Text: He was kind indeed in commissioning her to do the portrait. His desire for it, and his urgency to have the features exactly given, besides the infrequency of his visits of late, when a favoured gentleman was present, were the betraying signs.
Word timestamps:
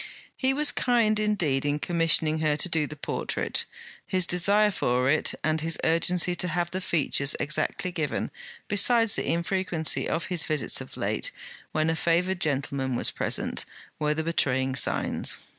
He 0.35 0.51
was 0.51 0.71
kind 0.71 1.19
indeed 1.19 1.63
in 1.63 1.77
commissioning 1.77 2.39
her 2.39 2.57
to 2.57 2.67
do 2.67 2.87
the 2.87 2.95
portrait. 2.95 3.65
His 4.07 4.25
desire 4.25 4.71
for 4.71 5.11
it, 5.11 5.35
and 5.43 5.61
his 5.61 5.77
urgency 5.83 6.33
to 6.37 6.47
have 6.47 6.71
the 6.71 6.81
features 6.81 7.35
exactly 7.39 7.91
given, 7.91 8.31
besides 8.67 9.15
the 9.15 9.29
infrequency 9.31 10.09
of 10.09 10.25
his 10.25 10.43
visits 10.45 10.81
of 10.81 10.97
late, 10.97 11.29
when 11.71 11.87
a 11.87 11.95
favoured 11.95 12.41
gentleman 12.41 12.95
was 12.95 13.11
present, 13.11 13.63
were 13.99 14.15
the 14.15 14.23
betraying 14.23 14.75
signs. 14.75 15.37